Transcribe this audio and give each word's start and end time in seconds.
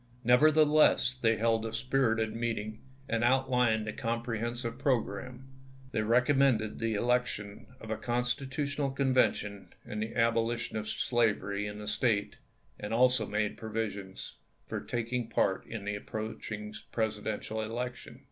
Nevertheless, 0.23 1.13
they 1.13 1.37
held 1.37 1.63
a 1.63 1.71
spirited 1.71 2.35
meeting, 2.35 2.79
and 3.07 3.23
outlined 3.23 3.87
a 3.87 3.93
comprehensive 3.93 4.79
progi'amme. 4.79 5.43
They 5.91 6.01
recommended 6.01 6.79
the 6.79 6.95
election 6.95 7.67
of 7.79 7.91
a 7.91 7.97
Constitutional 7.97 8.89
Convention 8.89 9.67
and 9.85 10.01
the 10.01 10.15
abolition 10.15 10.75
of 10.75 10.89
slavery 10.89 11.67
in 11.67 11.77
the 11.77 11.87
State, 11.87 12.37
and 12.79 12.95
also 12.95 13.27
made 13.27 13.57
provision 13.57 14.15
for 14.65 14.81
taking 14.81 15.29
part 15.29 15.67
in 15.67 15.85
the 15.85 15.93
approaching 15.93 16.73
Presidential 16.91 17.61
election. 17.61 18.19